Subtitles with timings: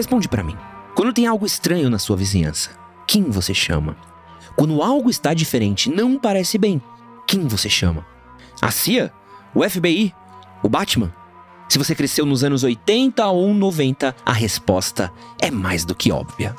[0.00, 0.56] Responde para mim.
[0.94, 2.70] Quando tem algo estranho na sua vizinhança,
[3.06, 3.98] quem você chama?
[4.56, 6.80] Quando algo está diferente, não parece bem,
[7.26, 8.06] quem você chama?
[8.62, 9.12] A CIA?
[9.54, 10.14] O FBI?
[10.62, 11.12] O Batman?
[11.68, 16.56] Se você cresceu nos anos 80 ou 90, a resposta é mais do que óbvia.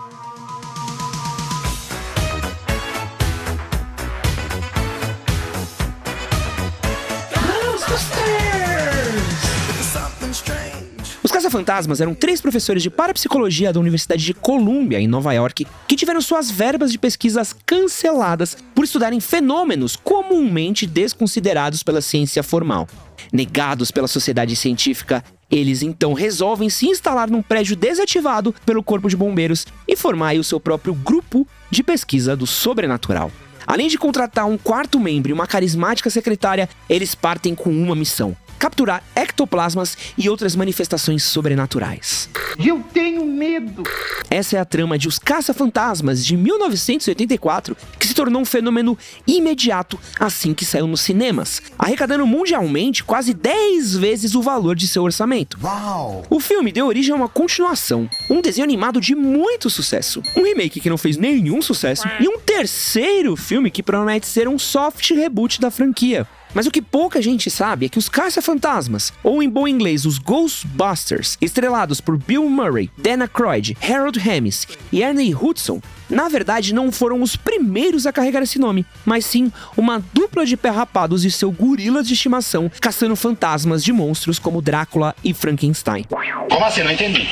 [11.52, 16.22] Caça-fantasmas eram três professores de parapsicologia da Universidade de Columbia, em Nova York, que tiveram
[16.22, 22.88] suas verbas de pesquisas canceladas por estudarem fenômenos comumente desconsiderados pela ciência formal.
[23.34, 29.18] Negados pela sociedade científica, eles então resolvem se instalar num prédio desativado pelo Corpo de
[29.18, 33.30] Bombeiros e formar o seu próprio grupo de pesquisa do sobrenatural.
[33.68, 38.36] Além de contratar um quarto membro e uma carismática secretária, eles partem com uma missão:
[38.62, 42.30] capturar ectoplasmas e outras manifestações sobrenaturais.
[42.64, 43.82] Eu tenho medo!
[44.30, 48.96] Essa é a trama de Os Caça-Fantasmas de 1984, que se tornou um fenômeno
[49.26, 55.02] imediato assim que saiu nos cinemas, arrecadando mundialmente quase 10 vezes o valor de seu
[55.02, 55.58] orçamento.
[55.64, 56.24] Uau!
[56.30, 60.80] O filme deu origem a uma continuação, um desenho animado de muito sucesso, um remake
[60.80, 65.60] que não fez nenhum sucesso e um terceiro filme que promete ser um soft reboot
[65.60, 66.28] da franquia.
[66.54, 70.18] Mas o que pouca gente sabe é que os caça-fantasmas, ou em bom inglês os
[70.18, 76.92] Ghostbusters, estrelados por Bill Murray, Dana Aykroyd, Harold Ramis e Ernie Hudson, na verdade não
[76.92, 81.52] foram os primeiros a carregar esse nome, mas sim uma dupla de perrapados e seu
[81.52, 86.06] gorila de estimação caçando fantasmas de monstros como Drácula e Frankenstein.
[86.50, 86.84] Como assim?
[86.84, 87.28] Não entendi.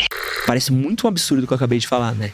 [0.45, 2.31] Parece muito um absurdo o que eu acabei de falar, né?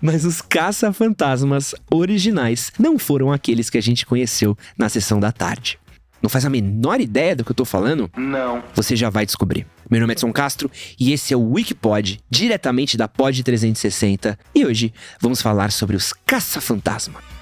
[0.00, 5.78] Mas os caça-fantasmas originais não foram aqueles que a gente conheceu na sessão da tarde.
[6.26, 8.10] Não faz a menor ideia do que eu tô falando?
[8.16, 8.60] Não.
[8.74, 9.64] Você já vai descobrir.
[9.88, 10.68] Meu nome é Edson Castro
[10.98, 14.36] e esse é o Wikipod, diretamente da Pod 360.
[14.52, 17.35] E hoje vamos falar sobre os caça-fantasma.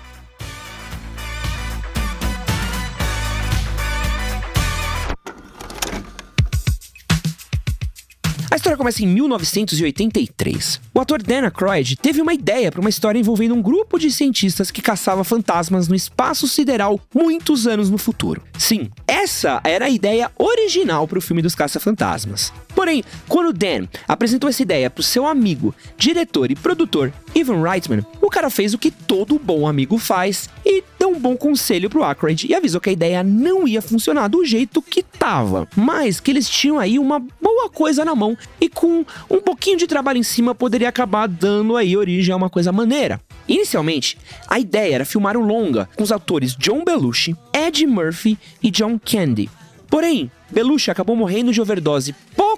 [8.54, 10.80] A história começa em 1983.
[10.94, 14.70] O ator Dan Aykroyd teve uma ideia para uma história envolvendo um grupo de cientistas
[14.70, 18.40] que caçava fantasmas no espaço sideral muitos anos no futuro.
[18.56, 22.52] Sim, essa era a ideia original para o filme dos caça-fantasmas.
[22.84, 28.04] Porém, quando Dan apresentou essa ideia para o seu amigo, diretor e produtor Ivan Reitman,
[28.20, 32.04] o cara fez o que todo bom amigo faz e deu um bom conselho pro
[32.04, 36.30] Aykroyd e avisou que a ideia não ia funcionar do jeito que tava, mas que
[36.30, 40.22] eles tinham aí uma boa coisa na mão e com um pouquinho de trabalho em
[40.22, 43.18] cima poderia acabar dando aí origem a uma coisa maneira.
[43.48, 48.70] Inicialmente, a ideia era filmar um longa com os atores John Belushi, Ed Murphy e
[48.70, 49.48] John Candy.
[49.88, 52.14] Porém, Belushi acabou morrendo de overdose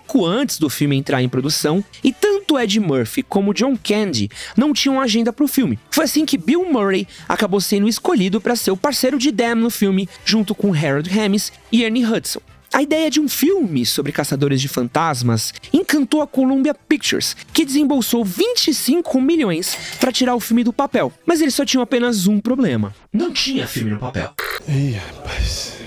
[0.07, 4.73] pouco antes do filme entrar em produção e tanto Ed Murphy como John Candy não
[4.73, 5.79] tinham agenda para o filme.
[5.91, 9.71] Foi assim que Bill Murray acabou sendo escolhido para ser o parceiro de Dam no
[9.71, 12.41] filme, junto com Harold Ramis e Ernie Hudson.
[12.73, 18.25] A ideia de um filme sobre caçadores de fantasmas encantou a Columbia Pictures, que desembolsou
[18.25, 21.13] 25 milhões para tirar o filme do papel.
[21.25, 24.33] Mas eles só tinham apenas um problema: não tinha filme no papel.
[24.69, 25.79] Ih, rapaz.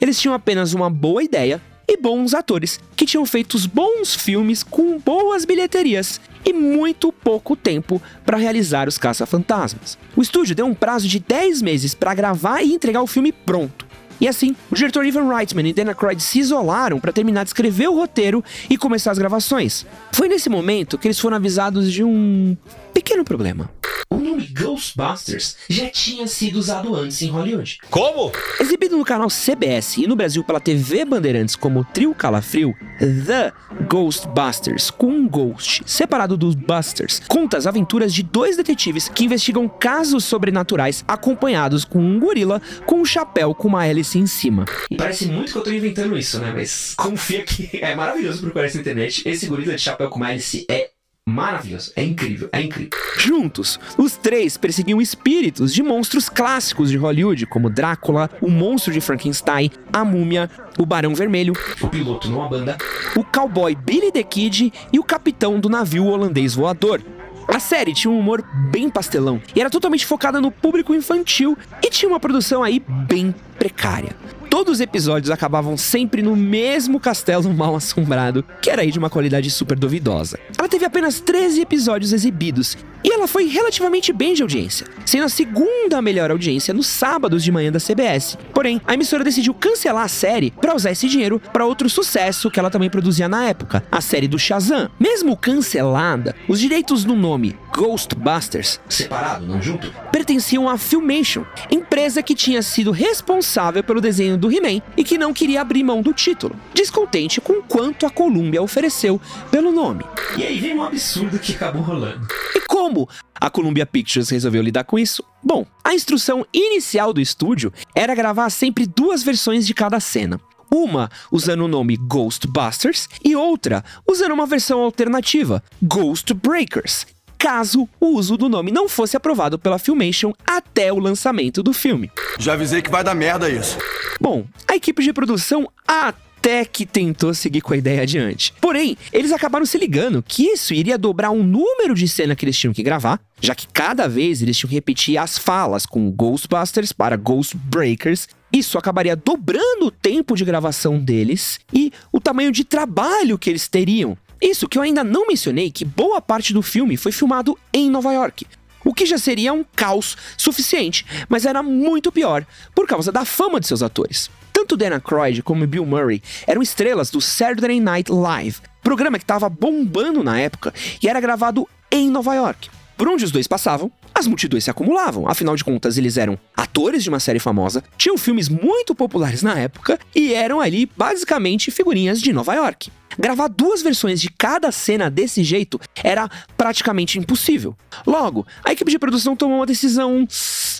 [0.00, 4.98] Eles tinham apenas uma boa ideia e bons atores que tinham feito bons filmes com
[4.98, 9.98] boas bilheterias e muito pouco tempo para realizar os caça-fantasmas.
[10.14, 13.86] O estúdio deu um prazo de 10 meses para gravar e entregar o filme pronto.
[14.20, 17.88] E assim, o diretor Ivan Reitman e Dana Aykroyd se isolaram para terminar de escrever
[17.88, 19.84] o roteiro e começar as gravações.
[20.12, 22.56] Foi nesse momento que eles foram avisados de um
[22.94, 23.70] pequeno problema.
[24.08, 27.78] O nome Ghostbusters já tinha sido usado antes em Hollywood.
[27.90, 28.30] Como?
[28.60, 33.52] Exibido no canal CBS e no Brasil pela TV Bandeirantes como Trio Calafrio, The
[33.88, 39.68] Ghostbusters, com um Ghost separado dos Busters, conta as aventuras de dois detetives que investigam
[39.68, 44.66] casos sobrenaturais acompanhados com um gorila com um chapéu com uma hélice em cima.
[44.88, 46.52] E parece muito que eu tô inventando isso, né?
[46.54, 49.28] Mas confia que é maravilhoso procurar isso na internet.
[49.28, 50.90] Esse gorila de chapéu com uma hélice é
[51.28, 52.90] maravilhoso, é incrível, é incrível.
[53.18, 59.00] Juntos, os três perseguiam espíritos de monstros clássicos de Hollywood, como Drácula, o monstro de
[59.00, 61.52] Frankenstein, a múmia, o Barão Vermelho,
[61.82, 62.78] o piloto numa banda,
[63.16, 67.02] o cowboy Billy the Kid e o capitão do navio holandês voador.
[67.48, 71.90] A série tinha um humor bem pastelão e era totalmente focada no público infantil e
[71.90, 74.16] tinha uma produção aí bem precária.
[74.56, 79.10] Todos os episódios acabavam sempre no mesmo castelo mal assombrado, que era aí de uma
[79.10, 80.38] qualidade super duvidosa.
[80.58, 82.74] Ela teve apenas 13 episódios exibidos
[83.06, 87.52] e ela foi relativamente bem de audiência, sendo a segunda melhor audiência nos sábados de
[87.52, 88.36] manhã da CBS.
[88.52, 92.58] Porém, a emissora decidiu cancelar a série para usar esse dinheiro para outro sucesso que
[92.58, 94.90] ela também produzia na época, a série do Shazam.
[94.98, 102.34] Mesmo cancelada, os direitos no nome Ghostbusters, separado, não junto, pertenciam à Filmation, empresa que
[102.34, 106.56] tinha sido responsável pelo desenho do He-Man e que não queria abrir mão do título,
[106.74, 109.20] descontente com quanto a Columbia ofereceu
[109.50, 110.04] pelo nome.
[110.36, 112.26] E aí vem um absurdo que acabou rolando.
[112.56, 113.06] E como
[113.38, 115.22] a Columbia Pictures resolveu lidar com isso?
[115.44, 120.40] Bom, a instrução inicial do estúdio era gravar sempre duas versões de cada cena.
[120.72, 127.06] Uma usando o nome Ghostbusters e outra usando uma versão alternativa, Ghost Breakers,
[127.36, 132.10] caso o uso do nome não fosse aprovado pela Filmation até o lançamento do filme.
[132.38, 133.76] Já avisei que vai dar merda isso.
[134.18, 136.25] Bom, a equipe de produção até
[136.64, 138.52] que tentou seguir com a ideia adiante.
[138.60, 142.56] Porém, eles acabaram se ligando que isso iria dobrar o número de cena que eles
[142.56, 146.92] tinham que gravar, já que cada vez eles tinham que repetir as falas com Ghostbusters
[146.92, 148.28] para Ghost Breakers.
[148.52, 153.66] Isso acabaria dobrando o tempo de gravação deles e o tamanho de trabalho que eles
[153.66, 154.16] teriam.
[154.40, 158.12] Isso que eu ainda não mencionei que boa parte do filme foi filmado em Nova
[158.12, 158.46] York.
[158.84, 163.58] O que já seria um caos suficiente, mas era muito pior por causa da fama
[163.58, 164.30] de seus atores.
[164.56, 169.50] Tanto Dan Aykroyd como Bill Murray eram estrelas do Saturday Night Live, programa que estava
[169.50, 170.72] bombando na época
[171.02, 172.70] e era gravado em Nova York.
[172.96, 175.28] Por onde os dois passavam, as multidões se acumulavam.
[175.28, 179.58] Afinal de contas, eles eram atores de uma série famosa, tinham filmes muito populares na
[179.58, 182.90] época e eram ali basicamente figurinhas de Nova York.
[183.18, 187.76] Gravar duas versões de cada cena desse jeito era praticamente impossível.
[188.06, 190.26] Logo, a equipe de produção tomou uma decisão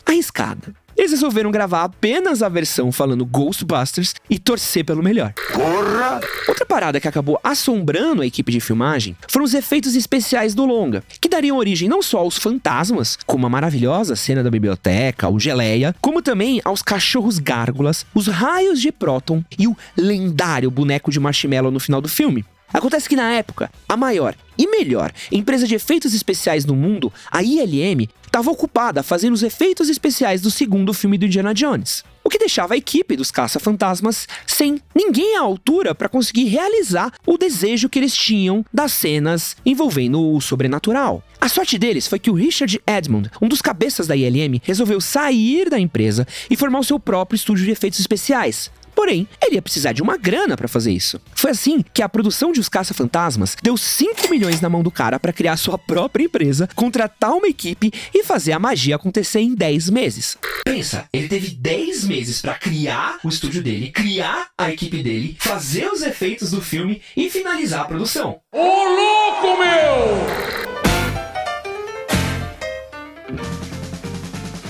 [0.06, 0.75] arriscada.
[0.97, 5.35] Eles resolveram gravar apenas a versão falando Ghostbusters e torcer pelo melhor.
[5.53, 6.21] Porra!
[6.49, 11.03] Outra parada que acabou assombrando a equipe de filmagem foram os efeitos especiais do longa,
[11.21, 15.95] que dariam origem não só aos fantasmas, como a maravilhosa cena da biblioteca, o geleia,
[16.01, 21.71] como também aos cachorros gárgulas, os raios de próton e o lendário boneco de marshmallow
[21.71, 22.45] no final do filme.
[22.73, 27.43] Acontece que na época, a maior e melhor empresa de efeitos especiais no mundo, a
[27.43, 32.05] ILM, estava ocupada fazendo os efeitos especiais do segundo filme do Indiana Jones.
[32.23, 37.39] O que deixava a equipe dos caça-fantasmas sem ninguém à altura para conseguir realizar o
[37.39, 41.23] desejo que eles tinham das cenas envolvendo o sobrenatural.
[41.41, 45.71] A sorte deles foi que o Richard Edmond, um dos cabeças da ILM, resolveu sair
[45.71, 48.71] da empresa e formar o seu próprio estúdio de efeitos especiais.
[48.97, 51.21] Porém, ele ia precisar de uma grana para fazer isso.
[51.35, 55.21] Foi assim que a produção de Os Caça-Fantasmas deu 5 milhões na mão do cara
[55.21, 59.91] para criar sua própria empresa, contratar uma equipe e fazer a magia acontecer em 10
[59.91, 60.39] meses.
[60.65, 65.87] Pensa, ele teve 10 meses para criar o estúdio dele, criar a equipe dele, fazer
[65.89, 68.41] os efeitos do filme e finalizar a produção.
[68.51, 70.36] Ô louco, meu!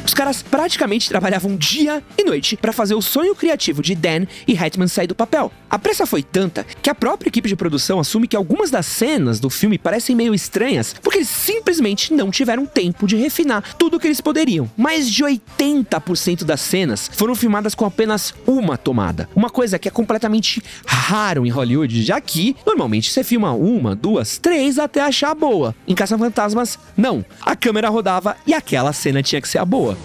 [0.07, 4.53] Os caras praticamente trabalhavam dia e noite para fazer o sonho criativo de Dan e
[4.53, 5.51] Hetman sair do papel.
[5.69, 9.41] A pressa foi tanta que a própria equipe de produção assume que algumas das cenas
[9.41, 14.01] do filme parecem meio estranhas porque eles simplesmente não tiveram tempo de refinar tudo o
[14.01, 14.71] que eles poderiam.
[14.77, 19.91] Mais de 80% das cenas foram filmadas com apenas uma tomada, uma coisa que é
[19.91, 25.35] completamente raro em Hollywood, já que normalmente você filma uma, duas, três até achar a
[25.35, 25.75] boa.
[25.89, 27.25] Em Caça-Fantasmas, não.
[27.43, 29.96] A câmera rodava e aquela cena tinha que ser a boa.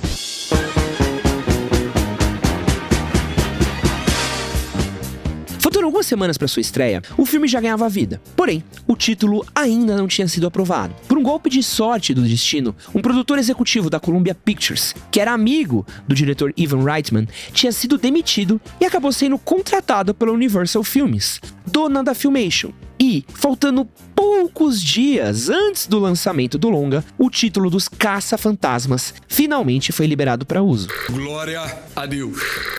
[6.02, 8.20] Algumas semanas para sua estreia, o filme já ganhava vida.
[8.36, 10.96] Porém, o título ainda não tinha sido aprovado.
[11.08, 15.32] Por um golpe de sorte do destino, um produtor executivo da Columbia Pictures, que era
[15.32, 21.40] amigo do diretor Ivan Reitman, tinha sido demitido e acabou sendo contratado pela Universal Films,
[21.68, 22.72] dona da Filmation.
[23.00, 23.88] E, faltando
[24.22, 30.62] poucos dias antes do lançamento do longa, o título dos Caça-Fantasmas finalmente foi liberado para
[30.62, 30.88] uso.
[31.10, 31.60] Glória
[31.96, 32.38] a Deus.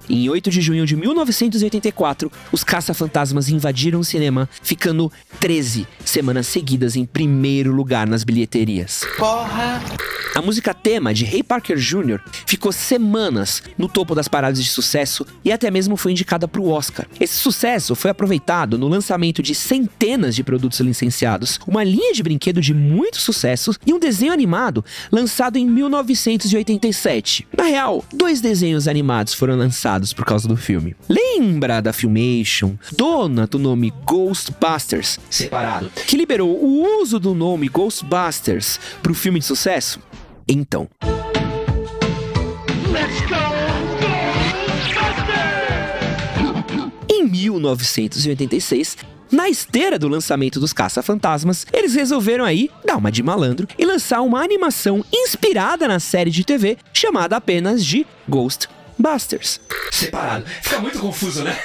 [0.08, 6.94] Em 8 de junho de 1984, os Caça-Fantasmas invadiram o cinema, ficando 13 semanas seguidas
[6.94, 9.04] em primeiro lugar nas bilheterias.
[9.18, 9.82] Porra!
[10.34, 12.18] A música tema de Ray Parker Jr.
[12.46, 16.70] ficou semanas no topo das paradas de sucesso e até mesmo foi indicada para o
[16.70, 17.06] Oscar.
[17.20, 21.31] Esse sucesso foi aproveitado no lançamento de centenas de produtos licenciados,
[21.66, 27.46] uma linha de brinquedo de muito sucesso e um desenho animado lançado em 1987.
[27.56, 30.94] Na real, dois desenhos animados foram lançados por causa do filme.
[31.08, 35.90] Lembra da Filmation, dona do nome Ghostbusters, Separado.
[36.06, 40.00] que liberou o uso do nome Ghostbusters para o filme de sucesso?
[40.48, 40.88] Então,
[42.92, 43.36] Let's go!
[44.92, 45.62] Ghostbusters!
[47.32, 48.96] 1986,
[49.32, 54.20] na esteira do lançamento dos Caça-Fantasmas, eles resolveram aí dar uma de malandro e lançar
[54.20, 59.58] uma animação inspirada na série de TV chamada apenas de Ghostbusters.
[59.90, 60.44] Separado.
[60.60, 61.58] Fica muito confuso, né?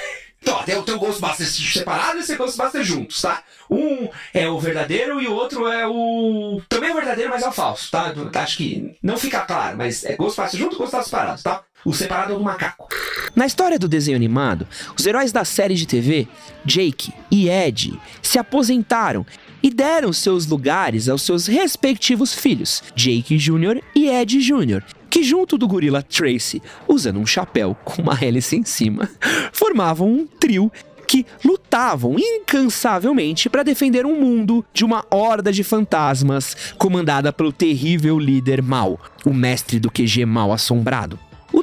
[0.48, 3.42] Então, tem o teu Ghostbusters separado e esse Ghostbusters juntos, tá?
[3.70, 6.62] Um é o verdadeiro e o outro é o.
[6.70, 8.14] Também é o verdadeiro, mas é o falso, tá?
[8.34, 11.62] Acho que não fica claro, mas é Ghostbusters junto e Ghostbusters separado, tá?
[11.84, 12.88] O separado é o do macaco.
[13.36, 16.26] Na história do desenho animado, os heróis da série de TV,
[16.64, 19.26] Jake e Ed, se aposentaram
[19.62, 23.82] e deram seus lugares aos seus respectivos filhos, Jake Jr.
[23.94, 28.64] e Ed Jr., que junto do gorila Tracy, usando um chapéu com uma hélice em
[28.64, 29.08] cima,
[29.52, 30.70] formavam um trio
[31.06, 38.18] que lutavam incansavelmente para defender um mundo de uma horda de fantasmas comandada pelo terrível
[38.18, 41.18] líder Mal, o mestre do QG mal assombrado.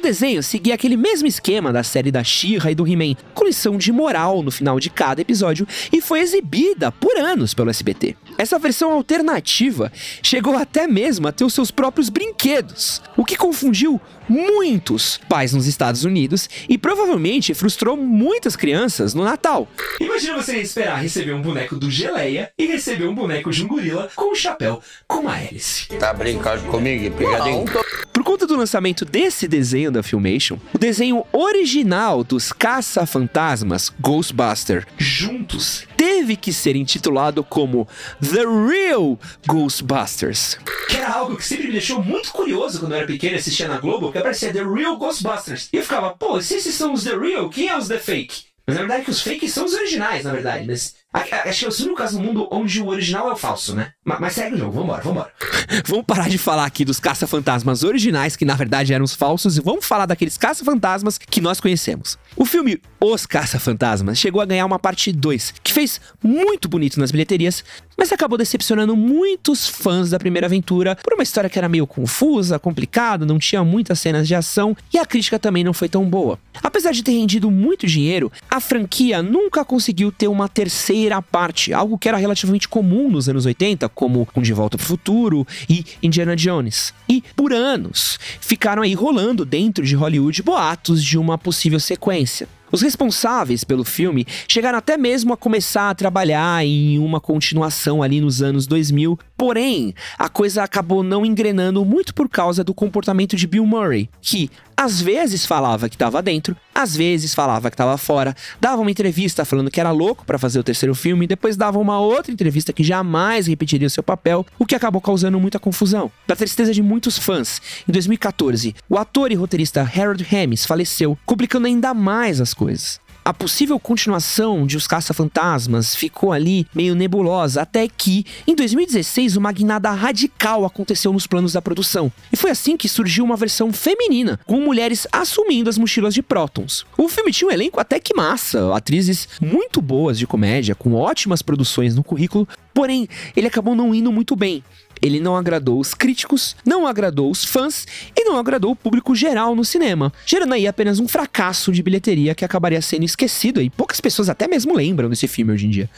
[0.06, 3.90] Desenho seguia aquele mesmo esquema da série da She-Ra e do He-Man, com lição de
[3.90, 8.14] moral no final de cada episódio e foi exibida por anos pelo SBT.
[8.38, 9.90] Essa versão alternativa
[10.22, 15.66] chegou até mesmo a ter os seus próprios brinquedos, o que confundiu muitos pais nos
[15.66, 19.68] Estados Unidos e provavelmente frustrou muitas crianças no Natal.
[20.00, 24.08] Imagina você esperar receber um boneco do Geleia e receber um boneco de um gorila
[24.14, 25.86] com um chapéu com uma hélice.
[25.98, 27.64] Tá brincando comigo, pegadinho?
[28.12, 35.86] Por conta do lançamento desse desenho da Filmation, o desenho original dos Caça-Fantasmas Ghostbuster Juntos.
[35.96, 37.88] Teve que ser intitulado como
[38.20, 40.58] The Real Ghostbusters.
[40.88, 43.78] Que era algo que sempre me deixou muito curioso quando eu era pequeno assistia na
[43.78, 45.68] Globo, que aparecia The Real Ghostbusters.
[45.72, 48.46] E eu ficava, pô, se esses são os The Real, quem é os The Fake?
[48.66, 50.66] Mas na verdade é que os fakes são os originais, na verdade.
[50.66, 53.74] Mas acho que é o único caso no mundo onde o original é o falso,
[53.74, 53.92] né?
[54.04, 55.30] Ma- Mas, segue o jogo, vambora, vambora.
[55.86, 59.60] Vamos parar de falar aqui dos caça-fantasmas originais, que na verdade eram os falsos, e
[59.60, 62.16] vamos falar daqueles caça-fantasmas que nós conhecemos.
[62.36, 67.10] O filme Os Caça-Fantasmas chegou a ganhar uma parte 2, que fez muito bonito nas
[67.10, 67.64] bilheterias,
[67.96, 72.58] mas acabou decepcionando muitos fãs da primeira aventura por uma história que era meio confusa,
[72.58, 76.38] complicada, não tinha muitas cenas de ação e a crítica também não foi tão boa.
[76.62, 81.98] Apesar de ter rendido muito dinheiro, a franquia nunca conseguiu ter uma terceira parte, algo
[81.98, 85.84] que era relativamente comum nos anos 80, como com De Volta para o Futuro e
[86.02, 86.92] Indiana Jones.
[87.08, 92.48] E por anos ficaram aí rolando dentro de Hollywood boatos de uma possível sequência.
[92.70, 98.20] Os responsáveis pelo filme chegaram até mesmo a começar a trabalhar em uma continuação ali
[98.20, 103.46] nos anos 2000, porém, a coisa acabou não engrenando muito por causa do comportamento de
[103.46, 108.36] Bill Murray, que às vezes falava que estava dentro, às vezes falava que estava fora,
[108.60, 111.98] dava uma entrevista falando que era louco para fazer o terceiro filme, depois dava uma
[111.98, 116.10] outra entrevista que jamais repetiria o seu papel, o que acabou causando muita confusão.
[116.26, 121.66] Pra tristeza de muitos fãs, em 2014, o ator e roteirista Harold Ramis faleceu, complicando
[121.66, 123.00] ainda mais as coisas.
[123.26, 129.50] A possível continuação de Os Caça-Fantasmas ficou ali meio nebulosa, até que, em 2016, uma
[129.50, 132.12] guinada radical aconteceu nos planos da produção.
[132.32, 136.86] E foi assim que surgiu uma versão feminina, com mulheres assumindo as mochilas de prótons.
[136.96, 141.42] O filme tinha um elenco até que massa, atrizes muito boas de comédia, com ótimas
[141.42, 144.62] produções no currículo, porém, ele acabou não indo muito bem.
[145.02, 147.86] Ele não agradou os críticos, não agradou os fãs
[148.16, 152.34] e não agradou o público geral no cinema, gerando aí apenas um fracasso de bilheteria
[152.34, 155.90] que acabaria sendo esquecido e poucas pessoas até mesmo lembram desse filme hoje em dia.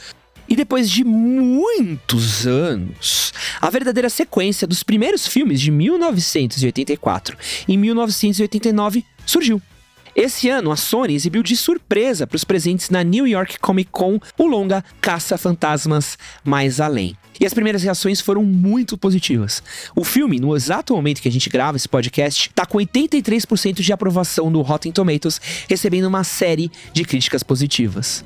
[0.47, 7.37] E depois de muitos anos, a verdadeira sequência dos primeiros filmes de 1984
[7.67, 9.61] e 1989 surgiu.
[10.21, 14.19] Esse ano, a Sony exibiu de surpresa para os presentes na New York Comic Con
[14.37, 17.15] o longa Caça Fantasmas Mais Além.
[17.39, 19.63] E as primeiras reações foram muito positivas.
[19.95, 23.93] O filme, no exato momento que a gente grava esse podcast, tá com 83% de
[23.93, 28.25] aprovação no Rotten Tomatoes, recebendo uma série de críticas positivas.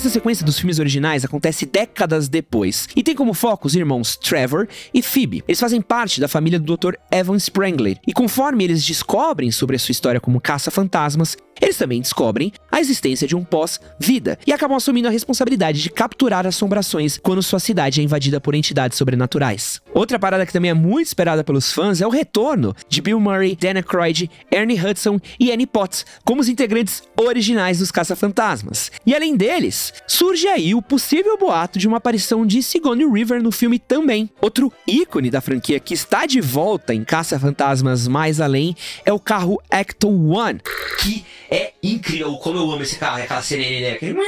[0.00, 4.66] Essa sequência dos filmes originais acontece décadas depois e tem como foco os irmãos Trevor
[4.94, 5.44] e Phoebe.
[5.46, 6.94] Eles fazem parte da família do Dr.
[7.12, 12.52] Evan Sprangler e conforme eles descobrem sobre a sua história como caça-fantasmas, eles também descobrem
[12.72, 17.60] a existência de um pós-vida e acabam assumindo a responsabilidade de capturar assombrações quando sua
[17.60, 19.80] cidade é invadida por entidades sobrenaturais.
[19.92, 23.54] Outra parada que também é muito esperada pelos fãs é o retorno de Bill Murray,
[23.54, 28.90] Dan Aykroyd, Ernie Hudson e Annie Potts como os integrantes originais dos Caça-Fantasmas.
[29.04, 33.52] E além deles, surge aí o possível boato de uma aparição de Sigourney Weaver no
[33.52, 34.30] filme também.
[34.40, 39.60] Outro ícone da franquia que está de volta em Caça-Fantasmas Mais Além é o carro
[39.70, 40.60] Ecto One,
[40.98, 43.92] Que é incrível, como eu amo esse carro, aquela sirene, né?
[43.92, 44.18] Aquele...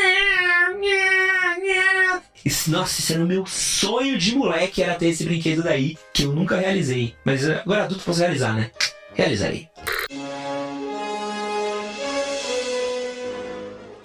[2.68, 6.32] Nossa, isso era o meu sonho de moleque, era ter esse brinquedo daí, que eu
[6.32, 7.14] nunca realizei.
[7.24, 8.70] Mas agora adulto posso realizar, né?
[9.14, 9.68] Realizarei.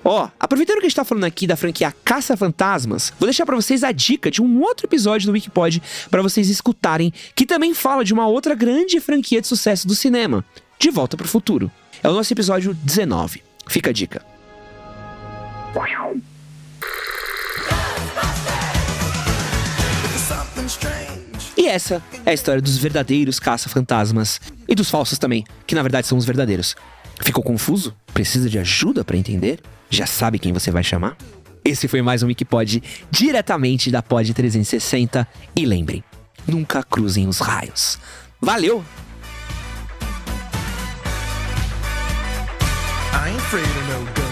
[0.10, 3.58] Ó, aproveitando que a gente tá falando aqui da franquia Caça Fantasmas, vou deixar pra
[3.58, 8.06] vocês a dica de um outro episódio do Wikipod pra vocês escutarem, que também fala
[8.06, 10.46] de uma outra grande franquia de sucesso do cinema,
[10.80, 11.70] De Volta pro Futuro.
[12.02, 13.44] É o nosso episódio 19.
[13.68, 14.26] Fica a dica.
[21.58, 26.08] E essa é a história dos verdadeiros caça-fantasmas e dos falsos também, que na verdade
[26.08, 26.78] são os verdadeiros.
[27.22, 27.96] Ficou confuso?
[28.14, 29.60] Precisa de ajuda pra entender?
[29.90, 31.18] Já sabe quem você vai chamar?
[31.64, 32.82] Esse foi mais um Wikipod
[33.12, 36.04] diretamente da Pod 360 e lembrem,
[36.48, 38.00] nunca cruzem os raios.
[38.40, 38.84] Valeu!
[43.14, 44.27] I ain't afraid of no.